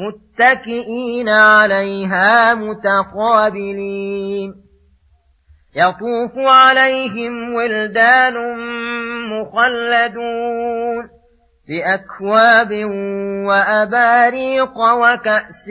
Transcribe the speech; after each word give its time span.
متكئين 0.00 1.28
عليها 1.28 2.54
متقابلين. 2.54 4.54
يطوف 5.76 6.34
عليهم 6.36 7.54
ولدان 7.54 8.34
مخلدون 9.30 11.08
بأكواب 11.68 12.72
وأباريق 13.46 14.78
وكأس 14.78 15.68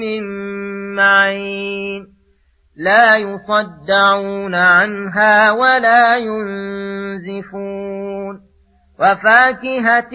من 0.00 0.22
معين. 0.94 2.00
لا 2.76 3.16
يصدعون 3.16 4.54
عنها 4.54 5.52
ولا 5.52 6.16
ينزفون. 6.16 7.70
وفاكهة 9.00 10.14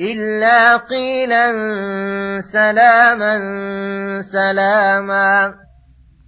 إلا 0.00 0.76
قيلا 0.76 1.52
سلاما 2.40 3.38
سلاما. 4.20 5.54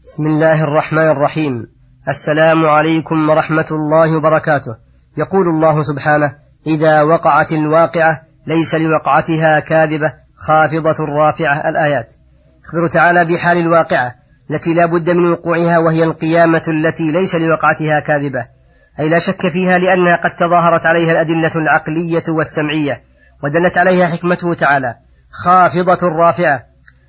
بسم 0.02 0.26
الله 0.26 0.64
الرحمن 0.64 1.10
الرحيم. 1.10 1.66
السلام 2.08 2.66
عليكم 2.66 3.28
ورحمة 3.28 3.66
الله 3.70 4.16
وبركاته. 4.16 4.76
يقول 5.18 5.48
الله 5.48 5.82
سبحانه 5.82 6.34
إذا 6.66 7.02
وقعت 7.02 7.52
الواقعة 7.52 8.20
ليس 8.46 8.74
لوقعتها 8.74 9.60
كاذبة 9.60 10.12
خافضة 10.36 11.04
رافعة 11.04 11.68
الآيات. 11.68 12.14
يخبر 12.64 12.88
تعالى 12.88 13.24
بحال 13.24 13.58
الواقعة 13.58 14.14
التي 14.50 14.74
لا 14.74 14.86
بد 14.86 15.10
من 15.10 15.30
وقوعها 15.30 15.78
وهي 15.78 16.04
القيامة 16.04 16.62
التي 16.68 17.12
ليس 17.12 17.34
لوقعتها 17.34 18.00
كاذبة. 18.00 18.46
أي 19.00 19.08
لا 19.08 19.18
شك 19.18 19.48
فيها 19.48 19.78
لأنها 19.78 20.16
قد 20.16 20.36
تظاهرت 20.38 20.86
عليها 20.86 21.12
الأدلة 21.12 21.52
العقلية 21.56 22.24
والسمعية. 22.28 23.08
ودلت 23.42 23.78
عليها 23.78 24.06
حكمته 24.06 24.54
تعالى. 24.54 24.94
خافضة 25.30 26.08
رافعة 26.08 26.64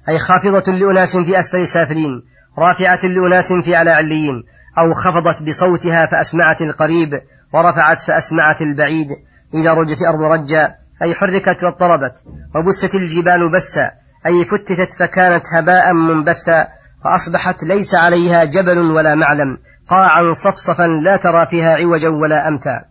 أي 0.10 0.20
خافضة 0.20 0.74
لأناس 0.74 1.18
في 1.18 1.40
أسفل 1.40 1.58
السافلين 1.58 2.24
رافعة 2.58 3.06
لأناس 3.06 3.54
في 3.54 3.76
أعلى 3.76 3.92
عليين 3.92 4.44
أو 4.78 4.94
خفضت 4.94 5.44
بصوتها 5.44 6.06
فأسمعت 6.06 6.62
القريب 6.62 7.22
ورفعت 7.54 8.02
فأسمعت 8.02 8.62
البعيد 8.62 9.08
إذا 9.54 9.74
رجت 9.74 10.02
أرض 10.04 10.22
رجا 10.22 10.76
أي 11.02 11.16
حركت 11.16 11.64
واضطربت 11.64 12.14
وبست 12.56 12.96
الجبال 12.96 13.52
بسا 13.52 13.92
أي 14.26 14.46
فتتت 14.46 14.94
فكانت 14.94 15.44
هباء 15.54 15.94
منبثا 15.94 16.68
فأصبحت 17.04 17.64
ليس 17.64 17.96
عليها 17.96 18.44
جبل 18.44 18.80
ولا 18.80 19.16
معلم 19.16 19.58
قاعا 19.88 20.34
صفصفا 20.34 20.88
لا 20.88 21.18
ترى 21.18 21.46
فيها 21.46 21.76
عوجا 21.76 22.10
ولا 22.10 22.48
أمتا. 22.48 22.86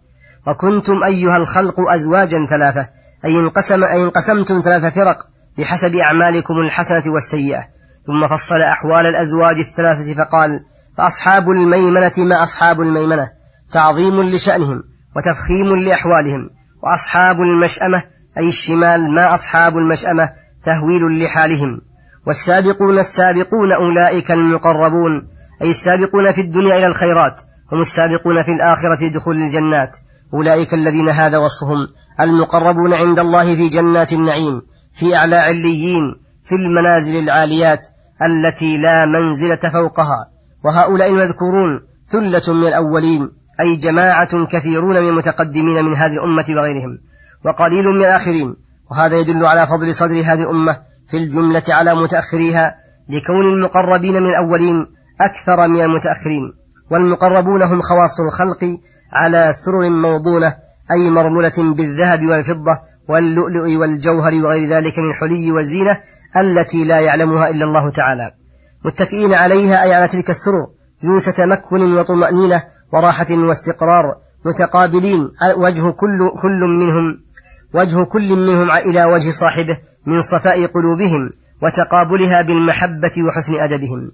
وكنتم 0.46 1.04
أيها 1.04 1.36
الخلق 1.36 1.80
أزواجا 1.80 2.46
ثلاثة 2.46 2.88
أي 3.24 3.40
انقسم 3.40 3.84
أي 3.84 4.02
انقسمتم 4.02 4.60
ثلاث 4.60 4.94
فرق 4.94 5.26
بحسب 5.58 5.96
أعمالكم 5.96 6.54
الحسنة 6.54 7.02
والسيئة. 7.06 7.78
ثم 8.06 8.28
فصل 8.28 8.60
أحوال 8.60 9.06
الأزواج 9.06 9.58
الثلاثة 9.58 10.14
فقال 10.14 10.60
فأصحاب 10.96 11.50
الميمنة 11.50 12.12
ما 12.18 12.42
أصحاب 12.42 12.80
الميمنة 12.80 13.30
تعظيم 13.72 14.22
لشأنهم 14.22 14.82
وتفخيم 15.16 15.76
لأحوالهم 15.76 16.50
وأصحاب 16.82 17.42
المشأمة 17.42 18.04
أي 18.38 18.48
الشمال 18.48 19.14
ما 19.14 19.34
أصحاب 19.34 19.76
المشأمة 19.76 20.32
تهويل 20.64 21.22
لحالهم. 21.22 21.80
والسابقون 22.26 22.98
السابقون 22.98 23.72
أولئك 23.72 24.30
المقربون 24.30 25.28
أي 25.62 25.70
السابقون 25.70 26.32
في 26.32 26.40
الدنيا 26.40 26.78
إلى 26.78 26.86
الخيرات 26.86 27.40
هم 27.72 27.80
السابقون 27.80 28.42
في 28.42 28.52
الآخرة 28.52 29.08
دخول 29.08 29.36
الجنات. 29.36 29.96
أولئك 30.34 30.74
الذين 30.74 31.08
هذا 31.08 31.38
وصفهم 31.38 31.88
المقربون 32.20 32.94
عند 32.94 33.18
الله 33.18 33.56
في 33.56 33.68
جنات 33.68 34.12
النعيم 34.12 34.62
في 34.92 35.16
أعلى 35.16 35.36
عليين 35.36 36.14
في 36.44 36.54
المنازل 36.54 37.16
العاليات 37.16 37.86
التي 38.22 38.76
لا 38.82 39.06
منزلة 39.06 39.70
فوقها. 39.72 40.30
وهؤلاء 40.64 41.10
المذكورون 41.10 41.80
ثلة 42.08 42.54
من 42.54 42.66
الأولين 42.66 43.30
أي 43.60 43.76
جماعة 43.76 44.46
كثيرون 44.46 45.00
من 45.00 45.08
المتقدمين 45.08 45.84
من 45.84 45.94
هذه 45.94 46.12
الأمة 46.12 46.44
وغيرهم 46.48 46.98
وقليل 47.44 47.84
من 47.84 48.00
الآخرين. 48.00 48.56
وهذا 48.90 49.16
يدل 49.16 49.46
على 49.46 49.66
فضل 49.66 49.94
صدر 49.94 50.14
هذه 50.14 50.42
الأمة 50.42 50.76
في 51.08 51.16
الجملة 51.16 51.62
على 51.68 51.94
متأخريها 51.94 52.74
لكون 53.08 53.52
المقربين 53.54 54.22
من 54.22 54.30
الأولين 54.30 54.86
أكثر 55.20 55.68
من 55.68 55.80
المتأخرين. 55.80 56.42
والمقربون 56.90 57.62
هم 57.62 57.80
خواص 57.80 58.20
الخلق 58.20 58.78
على 59.12 59.52
سرر 59.52 59.90
موضونة 59.90 60.56
أي 60.90 61.10
مرملة 61.10 61.52
بالذهب 61.58 62.26
والفضة 62.26 62.78
واللؤلؤ 63.08 63.76
والجوهر 63.76 64.34
وغير 64.34 64.68
ذلك 64.68 64.98
من 64.98 65.10
الحلي 65.10 65.52
والزينة 65.52 66.00
التي 66.36 66.84
لا 66.84 67.00
يعلمها 67.00 67.48
إلا 67.48 67.64
الله 67.64 67.90
تعالى. 67.90 68.30
متكئين 68.84 69.34
عليها 69.34 69.82
أي 69.82 69.94
على 69.94 70.08
تلك 70.08 70.30
السرر 70.30 70.66
جلوس 71.02 71.24
تمكن 71.24 71.98
وطمأنينة 71.98 72.62
وراحة 72.92 73.26
واستقرار 73.30 74.04
متقابلين 74.44 75.30
وجه 75.56 75.90
كل 75.90 76.30
كل 76.42 76.60
منهم 76.60 77.20
وجه 77.74 78.04
كل 78.04 78.36
منهم 78.36 78.70
إلى 78.70 79.04
وجه 79.04 79.30
صاحبه 79.30 79.78
من 80.06 80.22
صفاء 80.22 80.66
قلوبهم 80.66 81.30
وتقابلها 81.62 82.42
بالمحبة 82.42 83.12
وحسن 83.28 83.54
أدبهم. 83.54 84.10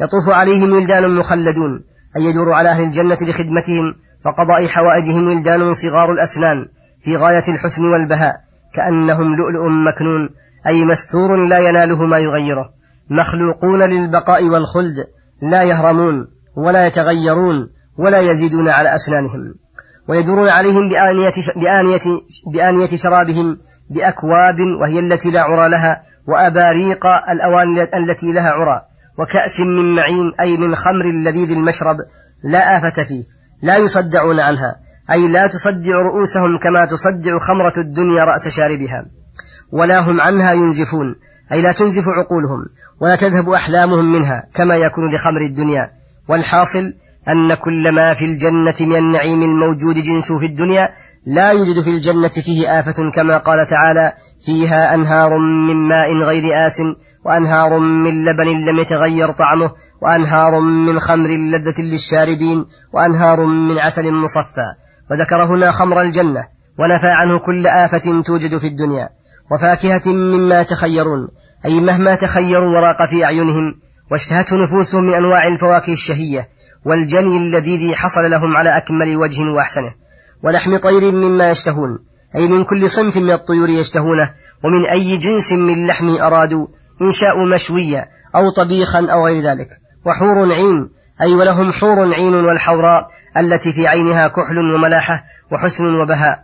يطوف 0.00 0.28
عليهم 0.28 0.72
ولدان 0.72 1.10
مخلدون 1.10 1.84
أي 2.16 2.24
يدور 2.24 2.52
على 2.52 2.68
أهل 2.68 2.82
الجنة 2.82 3.18
لخدمتهم 3.22 3.94
وقضاء 4.26 4.66
حوائجهم 4.66 5.28
ولدان 5.28 5.74
صغار 5.74 6.12
الأسنان 6.12 6.68
في 7.00 7.16
غاية 7.16 7.44
الحسن 7.48 7.84
والبهاء 7.92 8.40
كأنهم 8.74 9.36
لؤلؤ 9.36 9.68
مكنون 9.68 10.28
أي 10.66 10.84
مستور 10.84 11.36
لا 11.36 11.58
يناله 11.58 12.04
ما 12.04 12.18
يغيره. 12.18 12.70
مخلوقون 13.10 13.82
للبقاء 13.82 14.44
والخلد 14.44 15.06
لا 15.42 15.62
يهرمون 15.62 16.26
ولا 16.56 16.86
يتغيرون 16.86 17.68
ولا 17.98 18.20
يزيدون 18.20 18.68
على 18.68 18.94
أسنانهم. 18.94 19.54
ويدورون 20.08 20.48
عليهم 20.48 20.88
بآنية, 20.88 21.32
بآنية, 21.56 22.00
بآنية 22.46 22.86
شرابهم 22.86 23.58
بأكواب 23.90 24.56
وهي 24.80 24.98
التي 24.98 25.30
لا 25.30 25.42
عرى 25.42 25.68
لها 25.68 26.02
وأباريق 26.26 27.06
الأواني 27.30 27.82
التي 27.82 28.32
لها 28.32 28.50
عرى 28.50 28.82
وكأس 29.18 29.60
من 29.60 29.94
معين 29.94 30.32
أي 30.40 30.56
من 30.56 30.74
خمر 30.74 31.04
لذيذ 31.04 31.52
المشرب 31.52 31.96
لا 32.44 32.76
آفة 32.76 33.02
فيه. 33.02 33.24
لا 33.62 33.76
يصدعون 33.76 34.40
عنها. 34.40 34.76
أي 35.10 35.28
لا 35.28 35.46
تصدع 35.46 35.96
رؤوسهم 35.96 36.58
كما 36.58 36.84
تصدع 36.84 37.38
خمرة 37.38 37.72
الدنيا 37.76 38.24
رأس 38.24 38.48
شاربها. 38.48 39.06
ولا 39.72 39.98
هم 39.98 40.20
عنها 40.20 40.52
ينزفون. 40.52 41.14
أي 41.52 41.62
لا 41.62 41.72
تنزف 41.72 42.08
عقولهم 42.08 42.64
ولا 43.00 43.16
تذهب 43.16 43.48
أحلامهم 43.50 44.12
منها 44.12 44.44
كما 44.54 44.76
يكون 44.76 45.14
لخمر 45.14 45.40
الدنيا. 45.40 45.90
والحاصل 46.28 46.92
أن 47.28 47.54
كل 47.54 47.92
ما 47.92 48.14
في 48.14 48.24
الجنة 48.24 48.74
من 48.80 48.96
النعيم 48.96 49.42
الموجود 49.42 49.94
جنسه 49.94 50.38
في 50.38 50.46
الدنيا 50.46 50.88
لا 51.26 51.50
يوجد 51.50 51.80
في 51.80 51.90
الجنة 51.90 52.28
فيه 52.28 52.80
آفة 52.80 53.10
كما 53.10 53.36
قال 53.38 53.66
تعالى 53.66 54.12
فيها 54.46 54.94
أنهار 54.94 55.38
من 55.38 55.88
ماء 55.88 56.12
غير 56.12 56.66
آس 56.66 56.82
وأنهار 57.24 57.78
من 57.78 58.24
لبن 58.24 58.46
لم 58.46 58.78
يتغير 58.78 59.28
طعمه 59.30 59.70
وأنهار 60.00 60.60
من 60.60 61.00
خمر 61.00 61.28
لذة 61.28 61.82
للشاربين 61.82 62.66
وأنهار 62.92 63.46
من 63.46 63.78
عسل 63.78 64.12
مصفى 64.12 64.74
وذكر 65.10 65.44
هنا 65.44 65.70
خمر 65.70 66.00
الجنة 66.00 66.40
ونفى 66.78 67.06
عنه 67.06 67.38
كل 67.38 67.66
آفة 67.66 68.22
توجد 68.22 68.58
في 68.58 68.66
الدنيا 68.66 69.08
وفاكهة 69.50 70.12
مما 70.12 70.60
يتخيرون 70.60 71.28
أي 71.64 71.80
مهما 71.80 72.14
تخيروا 72.14 72.76
وراق 72.76 73.08
في 73.10 73.24
أعينهم 73.24 73.74
واشتهته 74.10 74.56
نفوسهم 74.56 75.04
من 75.04 75.14
أنواع 75.14 75.46
الفواكه 75.46 75.92
الشهية 75.92 76.48
والجني 76.84 77.36
اللذيذ 77.36 77.94
حصل 77.94 78.30
لهم 78.30 78.56
على 78.56 78.76
أكمل 78.76 79.16
وجه 79.16 79.42
وأحسنه 79.42 79.94
ولحم 80.42 80.76
طير 80.76 81.12
مما 81.12 81.50
يشتهون 81.50 81.98
أي 82.36 82.48
من 82.48 82.64
كل 82.64 82.90
صنف 82.90 83.16
من 83.16 83.30
الطيور 83.30 83.68
يشتهونه 83.68 84.34
ومن 84.64 84.86
أي 84.90 85.18
جنس 85.18 85.52
من 85.52 85.86
لحم 85.86 86.08
أرادوا 86.08 86.66
إن 87.02 87.12
شاءوا 87.12 87.54
مشويا 87.54 88.04
أو 88.36 88.50
طبيخا 88.50 89.06
أو 89.12 89.26
غير 89.26 89.36
ذلك. 89.36 89.68
وحور 90.06 90.52
عين 90.52 90.90
أي 91.20 91.34
ولهم 91.34 91.72
حور 91.72 92.14
عين 92.14 92.34
والحوراء 92.34 93.06
التي 93.36 93.72
في 93.72 93.86
عينها 93.86 94.28
كحل 94.28 94.74
وملاحة 94.74 95.24
وحسن 95.52 96.00
وبهاء. 96.00 96.38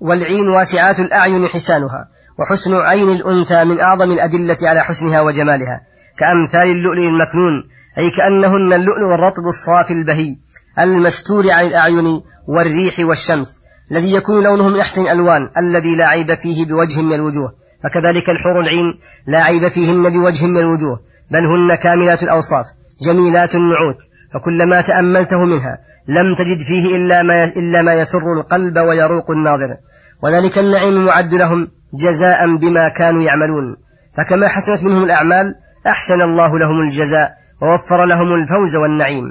والعين 0.00 0.48
واسعات 0.48 1.00
الأعين 1.00 1.48
حسانها 1.48 2.08
وحسن 2.38 2.74
عين 2.74 3.08
الأنثى 3.08 3.64
من 3.64 3.80
أعظم 3.80 4.10
الأدلة 4.10 4.56
على 4.62 4.80
حسنها 4.80 5.20
وجمالها. 5.20 5.80
كأمثال 6.18 6.68
اللؤلؤ 6.68 7.08
المكنون 7.08 7.62
أي 7.98 8.10
كأنهن 8.10 8.72
اللؤلؤ 8.72 9.14
الرطب 9.14 9.46
الصافي 9.46 9.92
البهي 9.92 10.36
المستور 10.78 11.50
عن 11.50 11.66
الأعين 11.66 12.22
والريح 12.48 12.98
والشمس 13.00 13.62
الذي 13.90 14.14
يكون 14.14 14.44
لونه 14.44 14.68
من 14.68 14.80
أحسن 14.80 15.02
الألوان 15.02 15.50
الذي 15.58 15.96
لا 15.96 16.06
عيب 16.06 16.34
فيه 16.34 16.66
بوجه 16.66 17.02
من 17.02 17.12
الوجوه. 17.12 17.52
فكذلك 17.84 18.24
الحور 18.28 18.60
العين 18.60 18.84
لا 19.26 19.42
عيب 19.42 19.68
فيهن 19.68 20.10
بوجه 20.10 20.46
من 20.46 20.58
الوجوه. 20.58 21.00
بل 21.32 21.46
هن 21.46 21.74
كاملات 21.74 22.22
الأوصاف 22.22 22.66
جميلات 23.02 23.54
النعوت 23.54 23.96
فكلما 24.34 24.80
تأملته 24.80 25.44
منها 25.44 25.78
لم 26.08 26.34
تجد 26.34 26.58
فيه 26.58 26.96
إلا 26.96 27.22
ما, 27.22 27.44
إلا 27.44 27.82
ما 27.82 27.94
يسر 27.94 28.32
القلب 28.32 28.78
ويروق 28.78 29.30
الناظر. 29.30 29.76
وذلك 30.22 30.58
النعيم 30.58 31.04
معد 31.04 31.34
لهم 31.34 31.68
جزاء 31.94 32.56
بما 32.56 32.88
كانوا 32.88 33.22
يعملون. 33.22 33.76
فكما 34.16 34.48
حسنت 34.48 34.84
منهم 34.84 35.04
الأعمال 35.04 35.54
أحسن 35.86 36.20
الله 36.20 36.58
لهم 36.58 36.80
الجزاء 36.80 37.30
ووفر 37.62 38.04
لهم 38.04 38.34
الفوز 38.34 38.76
والنعيم. 38.76 39.24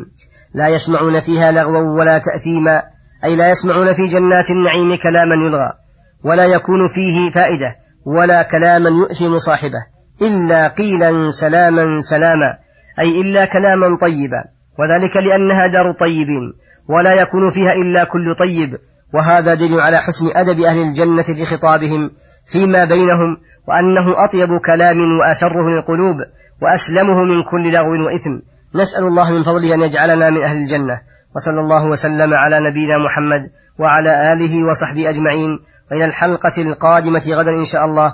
لا 0.54 0.68
يسمعون 0.68 1.20
فيها 1.20 1.52
لغوا 1.52 2.00
ولا 2.00 2.18
تأثيما 2.18 2.84
أي 3.24 3.36
لا 3.36 3.50
يسمعون 3.50 3.94
في 3.94 4.08
جنات 4.08 4.50
النعيم 4.50 4.96
كلاما 5.04 5.36
يلغى 5.36 5.72
ولا 6.24 6.46
يكون 6.46 6.88
فيه 6.88 7.32
فائدة 7.34 7.76
ولا 8.06 8.44
كلاما 8.44 8.90
يؤثم 8.90 9.38
صاحبه. 9.38 9.91
إلا 10.22 10.68
قيلا 10.68 11.32
سلاما 11.32 12.02
سلاما 12.02 12.58
أي 13.00 13.22
إلا 13.22 13.46
كلاما 13.46 13.98
طيبا 13.98 14.44
وذلك 14.80 15.18
لأنها 15.18 15.68
دار 15.68 15.92
طيبين 16.00 16.54
ولا 16.88 17.14
يكون 17.14 17.52
فيها 17.52 17.72
إلا 17.72 18.04
كل 18.04 18.36
طيب 18.36 18.78
وهذا 19.14 19.54
دليل 19.54 19.80
على 19.80 19.98
حسن 19.98 20.26
أدب 20.36 20.60
أهل 20.60 20.78
الجنة 20.78 21.24
في 21.24 21.46
خطابهم 21.46 22.12
فيما 22.46 22.86
بينهم 22.86 23.38
وأنه 23.68 24.24
أطيب 24.24 24.50
كلام 24.66 25.20
وأسره 25.20 25.70
للقلوب 25.70 26.16
وأسلمه 26.62 27.24
من 27.24 27.44
كل 27.44 27.72
لغو 27.72 28.06
وإثم. 28.06 28.40
نسأل 28.76 29.04
الله 29.04 29.32
من 29.32 29.44
فضله 29.44 29.74
أن 29.74 29.82
يجعلنا 29.82 30.30
من 30.30 30.44
أهل 30.44 30.58
الجنة. 30.58 31.02
وصلى 31.36 31.60
الله 31.60 31.86
وسلم 31.86 32.34
على 32.34 32.60
نبينا 32.60 32.98
محمد 32.98 33.52
وعلى 33.80 34.34
آله 34.34 34.68
وصحبه 34.70 35.10
أجمعين. 35.10 35.60
وإلى 35.92 36.06
الحلقة 36.06 36.62
القادمة 36.62 37.22
غدا 37.28 37.52
إن 37.52 37.66
شاء 37.66 37.86
الله. 37.86 38.14